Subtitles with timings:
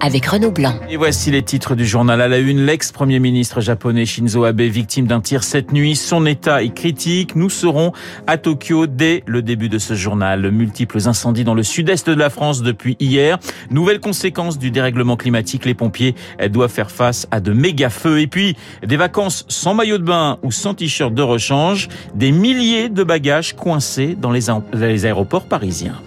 [0.00, 0.74] avec Renaud Blanc.
[0.88, 2.64] Et voici les titres du journal à la une.
[2.64, 5.96] L'ex-premier ministre japonais Shinzo Abe, victime d'un tir cette nuit.
[5.96, 7.36] Son état est critique.
[7.36, 7.92] Nous serons
[8.26, 10.50] à Tokyo dès le début de ce journal.
[10.50, 13.38] Multiples incendies dans le sud-est de la France depuis hier.
[13.70, 15.64] Nouvelles conséquences du dérèglement climatique.
[15.64, 16.14] Les pompiers
[16.50, 18.20] doivent faire face à de méga feux.
[18.20, 21.88] Et puis, des vacances sans maillot de bain ou sans t-shirt de rechange.
[22.14, 26.00] Des milliers de bagages coincés dans les, les aéroports parisiens.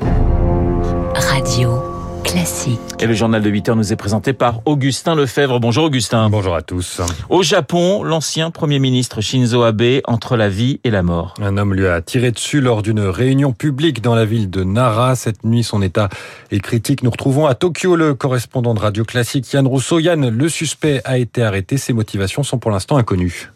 [1.15, 2.00] Radio.
[2.23, 2.79] Classique.
[2.99, 5.59] Et le journal de 8 heures nous est présenté par Augustin Lefebvre.
[5.59, 6.29] Bonjour Augustin.
[6.29, 7.01] Bonjour à tous.
[7.29, 11.33] Au Japon, l'ancien Premier ministre Shinzo Abe entre la vie et la mort.
[11.41, 15.15] Un homme lui a tiré dessus lors d'une réunion publique dans la ville de Nara.
[15.15, 16.09] Cette nuit, son état
[16.51, 17.03] est critique.
[17.03, 19.99] Nous retrouvons à Tokyo le correspondant de Radio Classique Yann Rousseau.
[19.99, 21.77] Yann, le suspect a été arrêté.
[21.77, 23.51] Ses motivations sont pour l'instant inconnues.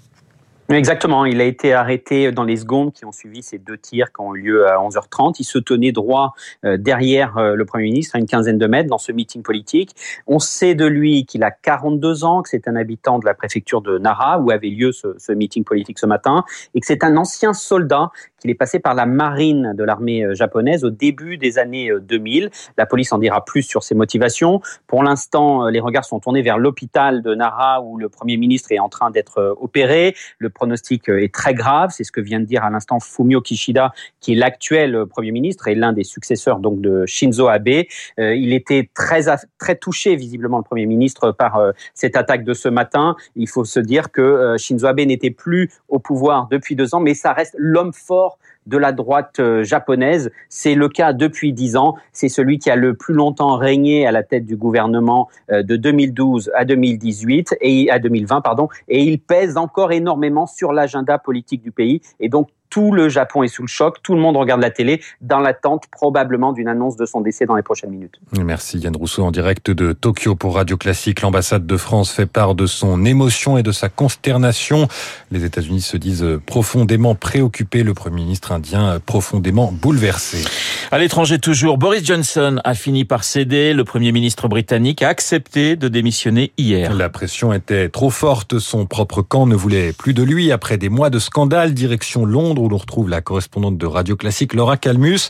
[0.68, 4.22] Exactement, il a été arrêté dans les secondes qui ont suivi ces deux tirs qui
[4.22, 5.36] ont eu lieu à 11h30.
[5.38, 8.90] Il se tenait droit euh, derrière euh, le Premier ministre, à une quinzaine de mètres,
[8.90, 9.96] dans ce meeting politique.
[10.26, 13.82] On sait de lui qu'il a 42 ans, que c'est un habitant de la préfecture
[13.82, 17.16] de Nara, où avait lieu ce, ce meeting politique ce matin, et que c'est un
[17.16, 18.10] ancien soldat
[18.46, 22.52] qu'il est passé par la marine de l'armée euh, japonaise au début des années 2000.
[22.78, 24.62] La police en dira plus sur ses motivations.
[24.86, 28.80] Pour l'instant, les regards sont tournés vers l'hôpital de Nara, où le Premier ministre est
[28.80, 30.16] en train d'être opéré.
[30.38, 31.90] Le pronostic est très grave.
[31.92, 35.68] C'est ce que vient de dire à l'instant Fumio Kishida, qui est l'actuel Premier ministre
[35.68, 37.86] et l'un des successeurs donc de Shinzo Abe.
[38.20, 39.24] Euh, il était très,
[39.58, 43.16] très touché, visiblement, le Premier ministre, par euh, cette attaque de ce matin.
[43.36, 47.00] Il faut se dire que euh, Shinzo Abe n'était plus au pouvoir depuis deux ans,
[47.00, 48.35] mais ça reste l'homme fort
[48.66, 50.32] de la droite japonaise.
[50.50, 51.96] C'est le cas depuis dix ans.
[52.14, 56.52] C'est celui qui a le plus longtemps régné à la tête du gouvernement de 2012
[56.56, 58.68] à 2018 et à 2020, pardon.
[58.88, 62.02] Et il pèse encore énormément sur l'agenda politique du pays.
[62.20, 65.02] Et donc, tout le Japon est sous le choc, tout le monde regarde la télé
[65.22, 68.20] dans l'attente probablement d'une annonce de son décès dans les prochaines minutes.
[68.38, 71.22] Merci Yann Rousseau en direct de Tokyo pour Radio Classique.
[71.22, 74.90] L'ambassade de France fait part de son émotion et de sa consternation.
[75.32, 80.44] Les États-Unis se disent profondément préoccupés, le Premier ministre indien profondément bouleversé.
[80.92, 83.74] À l'étranger toujours, Boris Johnson a fini par céder.
[83.74, 86.94] Le Premier ministre britannique a accepté de démissionner hier.
[86.94, 88.60] La pression était trop forte.
[88.60, 91.74] Son propre camp ne voulait plus de lui après des mois de scandale.
[91.74, 95.30] Direction Londres où l'on retrouve la correspondante de Radio Classique, Laura Calmus.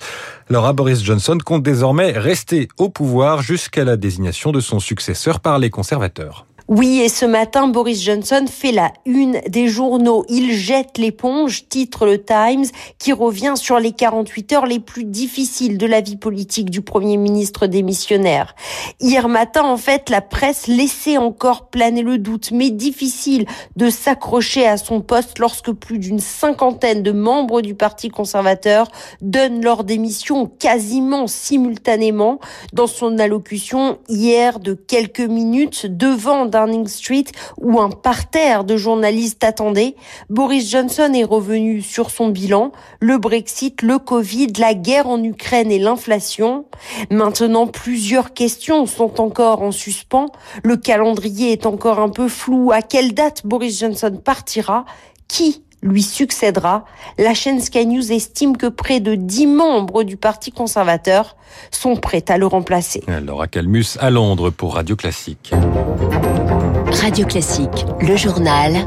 [0.49, 5.59] Laura Boris Johnson compte désormais rester au pouvoir jusqu'à la désignation de son successeur par
[5.59, 6.45] les conservateurs.
[6.67, 10.25] Oui, et ce matin, Boris Johnson fait la une des journaux.
[10.29, 12.65] Il jette l'éponge, titre le Times,
[12.97, 17.17] qui revient sur les 48 heures les plus difficiles de la vie politique du Premier
[17.17, 18.55] ministre démissionnaire.
[18.99, 24.65] Hier matin, en fait, la presse laissait encore planer le doute, mais difficile de s'accrocher
[24.65, 28.87] à son poste lorsque plus d'une cinquantaine de membres du Parti conservateur
[29.21, 32.39] donnent leur démission quasiment simultanément.
[32.73, 37.25] Dans son allocution hier de quelques minutes devant Downing Street
[37.57, 39.95] où un parterre de journalistes attendait,
[40.29, 42.71] Boris Johnson est revenu sur son bilan,
[43.01, 46.65] le Brexit, le Covid, la guerre en Ukraine et l'inflation.
[47.09, 50.27] Maintenant, plusieurs questions sont encore en suspens.
[50.63, 52.71] Le calendrier est encore un peu flou.
[52.71, 54.85] À quelle date Boris Johnson partira?
[55.27, 56.83] Qui lui succédera,
[57.17, 61.35] la chaîne Sky News estime que près de 10 membres du Parti conservateur
[61.71, 63.03] sont prêts à le remplacer.
[63.23, 65.53] Laura Calmus à Londres pour Radio Classique.
[67.01, 68.83] Radio Classique, le journal.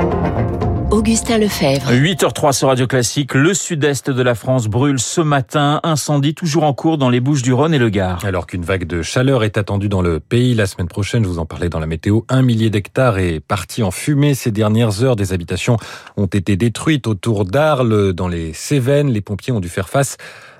[0.90, 1.92] Augustin Lefebvre.
[1.92, 3.34] 8h03 sur Radio Classique.
[3.34, 5.80] Le sud-est de la France brûle ce matin.
[5.82, 8.24] Incendie toujours en cours dans les Bouches du Rhône et le Gard.
[8.24, 11.38] Alors qu'une vague de chaleur est attendue dans le pays la semaine prochaine, je vous
[11.38, 14.32] en parlais dans la météo, un millier d'hectares est parti en fumée.
[14.32, 15.76] Ces dernières heures, des habitations
[16.16, 19.10] ont été détruites autour d'Arles, dans les Cévennes.
[19.10, 20.16] Les pompiers ont dû faire face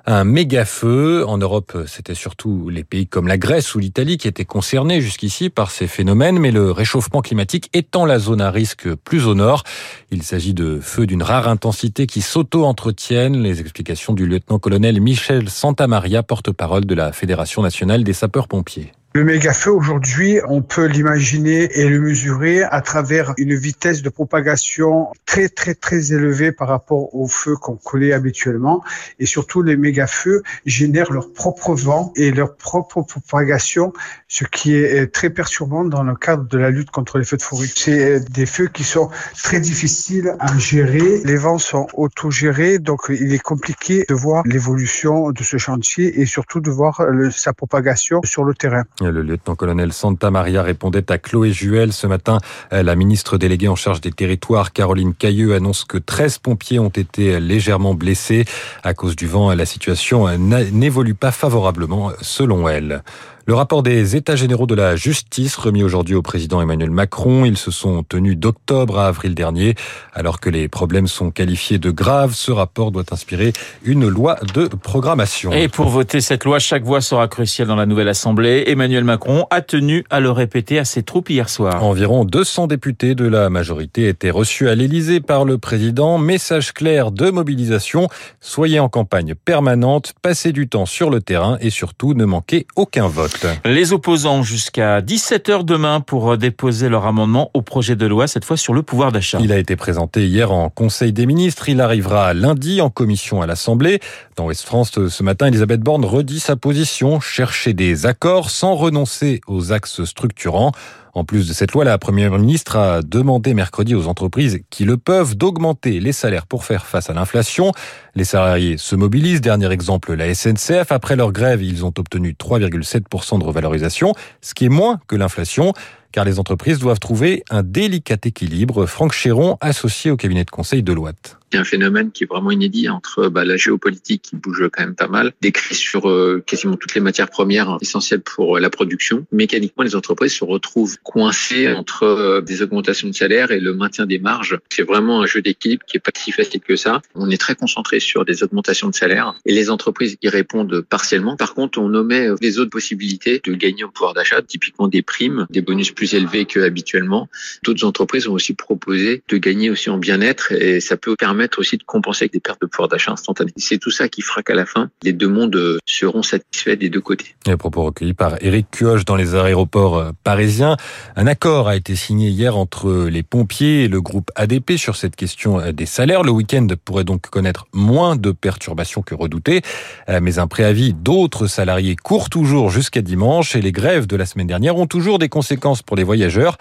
[0.09, 1.25] un méga feu.
[1.27, 5.51] En Europe, c'était surtout les pays comme la Grèce ou l'Italie qui étaient concernés jusqu'ici
[5.51, 9.65] par ces phénomènes, mais le réchauffement climatique étend la zone à risque plus au nord.
[10.11, 13.43] Il s'agit de feux d'une rare intensité qui s'auto-entretiennent.
[13.43, 18.93] Les explications du lieutenant-colonel Michel Santamaria, porte-parole de la Fédération nationale des sapeurs-pompiers.
[19.15, 25.09] Le méga-feu, aujourd'hui, on peut l'imaginer et le mesurer à travers une vitesse de propagation
[25.25, 28.85] très, très, très élevée par rapport aux feux qu'on connaît habituellement.
[29.19, 33.95] Et surtout, les méga-feux génèrent leur propre vent et leur propre propagation,
[34.29, 37.43] ce qui est très perturbant dans le cadre de la lutte contre les feux de
[37.43, 37.67] forêt.
[37.75, 39.09] C'est des feux qui sont
[39.43, 41.23] très difficiles à gérer.
[41.25, 46.27] Les vents sont autogérés, donc il est compliqué de voir l'évolution de ce chantier et
[46.27, 48.85] surtout de voir sa propagation sur le terrain.
[49.01, 52.39] Le lieutenant-colonel Santa Maria répondait à Chloé Juel ce matin.
[52.73, 57.39] La ministre déléguée en charge des territoires, Caroline Cailleux, annonce que 13 pompiers ont été
[57.39, 58.45] légèrement blessés.
[58.83, 63.05] À cause du vent, la situation n'évolue pas favorablement selon elle.
[63.49, 67.57] Le rapport des États généraux de la justice remis aujourd'hui au président Emmanuel Macron, ils
[67.57, 69.75] se sont tenus d'octobre à avril dernier.
[70.13, 73.55] Alors que les problèmes sont qualifiés de graves, ce rapport doit inspirer
[73.85, 75.51] une loi de programmation.
[75.51, 78.65] Et pour voter cette loi, chaque voix sera cruciale dans la nouvelle Assemblée.
[78.67, 81.83] Emmanuel Macron a tenu à le répéter à ses troupes hier soir.
[81.83, 86.19] Environ 200 députés de la majorité étaient reçus à l'Élysée par le président.
[86.19, 88.09] Message clair de mobilisation.
[88.43, 93.09] Soyez en campagne permanente, passez du temps sur le terrain et surtout ne manquez aucun
[93.09, 93.38] vote.
[93.65, 98.57] Les opposants jusqu'à 17h demain pour déposer leur amendement au projet de loi, cette fois
[98.57, 99.39] sur le pouvoir d'achat.
[99.41, 101.69] Il a été présenté hier en Conseil des ministres.
[101.69, 104.01] Il arrivera lundi en commission à l'Assemblée.
[104.39, 109.41] Dans West France, ce matin, Elisabeth Borne redit sa position, chercher des accords sans renoncer
[109.49, 110.71] aux axes structurants.
[111.13, 114.97] En plus de cette loi, la Première ministre a demandé mercredi aux entreprises qui le
[114.97, 117.73] peuvent d'augmenter les salaires pour faire face à l'inflation.
[118.15, 119.41] Les salariés se mobilisent.
[119.41, 120.93] Dernier exemple, la SNCF.
[120.93, 125.73] Après leur grève, ils ont obtenu 3,7% de revalorisation, ce qui est moins que l'inflation
[126.13, 128.87] car les entreprises doivent trouver un délicat équilibre.
[128.87, 131.39] Franck Chéron, associé au cabinet de conseil de Loite.
[131.51, 134.69] Il y a un phénomène qui est vraiment inédit entre bah, la géopolitique qui bouge
[134.71, 138.57] quand même pas mal, des crises sur euh, quasiment toutes les matières premières essentielles pour
[138.57, 139.27] euh, la production.
[139.33, 144.05] Mécaniquement, les entreprises se retrouvent coincées entre euh, des augmentations de salaire et le maintien
[144.05, 144.59] des marges.
[144.69, 147.01] C'est vraiment un jeu d'équilibre qui est pas si facile que ça.
[147.15, 151.37] On est très concentré sur des augmentations de salaire et les entreprises y répondent partiellement.
[151.37, 155.47] Par contre, on omet les autres possibilités de gagner en pouvoir d'achat, typiquement des primes,
[155.49, 157.29] des bonus plus élevés que habituellement.
[157.65, 161.77] D'autres entreprises ont aussi proposé de gagner aussi en bien-être et ça peut permettre aussi
[161.77, 163.51] de compenser avec des pertes de pouvoir d'achat instantanées.
[163.57, 166.89] C'est tout ça qui fera qu'à la fin, les deux mondes euh, seront satisfaits des
[166.89, 167.35] deux côtés.
[167.49, 170.77] Et propos recueillis par Éric Cuoche dans les aéroports euh, parisiens.
[171.17, 175.17] Un accord a été signé hier entre les pompiers et le groupe ADP sur cette
[175.17, 176.23] question euh, des salaires.
[176.23, 179.63] Le week-end pourrait donc connaître moins de perturbations que redouté.
[180.09, 184.47] Mais un préavis d'autres salariés court toujours jusqu'à dimanche et les grèves de la semaine
[184.47, 186.59] dernière ont toujours des conséquences pour les voyageurs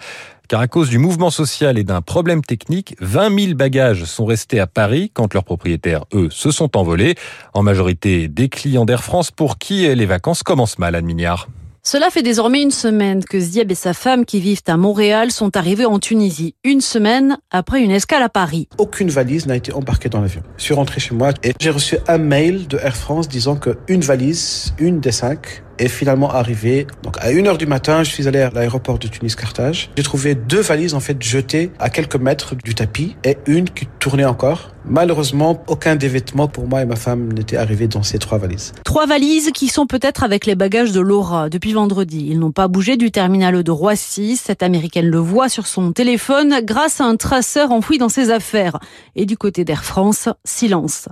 [0.48, 4.58] car à cause du mouvement social et d'un problème technique, 20 000 bagages sont restés
[4.58, 7.16] à Paris quand leurs propriétaires, eux, se sont envolés.
[7.52, 11.48] En majorité des clients d'Air France pour qui les vacances commencent mal, à Mignard.
[11.82, 15.56] Cela fait désormais une semaine que Zieb et sa femme qui vivent à Montréal sont
[15.56, 16.54] arrivés en Tunisie.
[16.64, 18.68] Une semaine après une escale à Paris.
[18.78, 20.42] Aucune valise n'a été embarquée dans l'avion.
[20.56, 24.00] Je suis rentré chez moi et j'ai reçu un mail de Air France disant qu'une
[24.00, 26.86] valise, une des cinq, est finalement arrivé.
[27.02, 29.90] Donc à 1h du matin, je suis allé à l'aéroport de Tunis-Carthage.
[29.96, 33.86] J'ai trouvé deux valises en fait jetées à quelques mètres du tapis et une qui
[33.98, 34.72] tournait encore.
[34.90, 38.72] Malheureusement, aucun des vêtements pour moi et ma femme n'était arrivé dans ces trois valises.
[38.84, 42.26] Trois valises qui sont peut-être avec les bagages de Laura depuis vendredi.
[42.30, 44.36] Ils n'ont pas bougé du terminal de Roissy.
[44.36, 48.78] Cette américaine le voit sur son téléphone grâce à un traceur enfoui dans ses affaires.
[49.14, 51.08] Et du côté d'Air France, silence.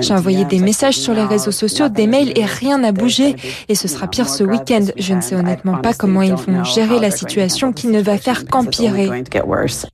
[0.00, 3.36] J'ai envoyé des messages sur les réseaux sociaux, des mails et rien n'a bougé.
[3.68, 4.84] Et ce sera pire ce week-end.
[4.96, 8.44] Je ne sais honnêtement pas comment ils vont gérer la situation qui ne va faire
[8.46, 9.24] qu'empirer.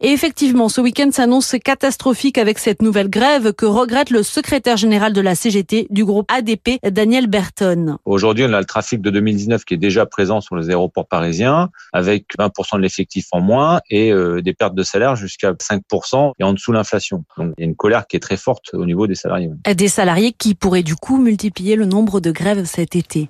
[0.00, 5.12] Et effectivement, ce week-end s'annonce catastrophique avec cette nouvelle grève que regrette le secrétaire général
[5.12, 7.98] de la CGT du groupe ADP, Daniel Berton.
[8.04, 11.70] Aujourd'hui, on a le trafic de 2019 qui est déjà présent sur les aéroports parisiens
[11.92, 16.44] avec 20% de l'effectif en moins et euh, des pertes de salaire jusqu'à 5% et
[16.44, 17.24] en dessous l'inflation.
[17.36, 19.50] Donc il y a une colère qui est très forte au niveau des salariés.
[19.74, 23.28] Des salariés qui pourraient du coup multiplier le nombre de grèves cet été.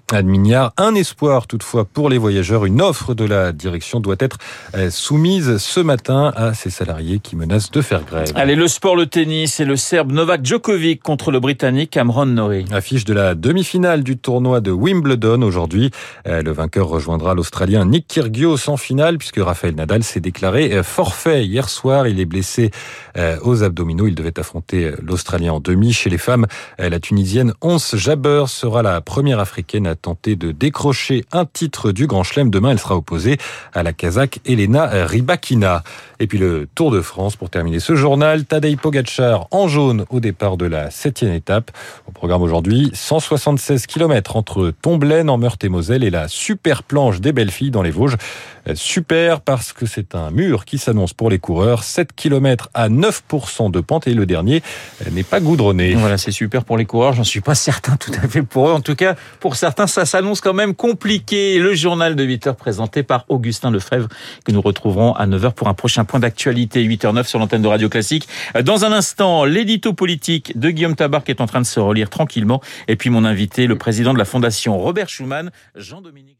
[0.79, 2.65] Un espoir toutefois pour les voyageurs.
[2.65, 4.39] Une offre de la direction doit être
[4.75, 8.33] euh, soumise ce matin à ces salariés qui menacent de faire grève.
[8.35, 12.67] Allez, le sport, le tennis et le Serbe Novak Djokovic contre le Britannique Cameron Norrie.
[12.73, 15.91] Affiche de la demi-finale du tournoi de Wimbledon aujourd'hui.
[16.27, 20.83] Euh, le vainqueur rejoindra l'Australien Nick Kyrgios en finale puisque Rafael Nadal s'est déclaré euh,
[20.83, 22.07] forfait hier soir.
[22.07, 22.71] Il est blessé
[23.43, 24.07] aux abdominaux.
[24.07, 25.95] Il devait affronter l'Australien en demi.
[25.95, 26.47] Chez les femmes,
[26.79, 32.09] la Tunisienne Ons Jabeur sera la première africaine à tenter de décrocher un titre du
[32.09, 32.51] Grand Chelem.
[32.51, 33.39] Demain, elle sera opposée
[33.73, 35.85] à la Kazakh Elena Rybakina.
[36.19, 38.47] Et puis le Tour de France pour terminer ce journal.
[38.47, 41.71] Tadej Pogacar en jaune au départ de la septième étape.
[42.09, 47.53] Au programme aujourd'hui, 176 km entre Tomblaine en Meurthe-et-Moselle et la super planche des belles
[47.53, 48.17] filles dans les Vosges.
[48.75, 51.85] Super parce que c'est un mur qui s'annonce pour les coureurs.
[51.85, 54.63] 7 km à 9% de pente et le dernier
[55.13, 55.95] n'est pas goudronné.
[55.95, 57.13] Voilà, c'est super pour les coureurs.
[57.13, 58.73] J'en suis pas certain tout à fait pour eux.
[58.73, 61.59] En tout cas, pour certains, ça s'annonce quand même compliqué.
[61.59, 64.09] Le journal de 8 heures présenté par Augustin Lefebvre
[64.45, 67.69] que nous retrouverons à 9 heures pour un prochain point d'actualité 8h09 sur l'antenne de
[67.69, 68.29] Radio Classique.
[68.65, 72.11] Dans un instant, l'édito politique de Guillaume Tabar qui est en train de se relire
[72.11, 72.61] tranquillement.
[72.89, 76.39] Et puis mon invité, le président de la Fondation Robert Schuman, Jean-Dominique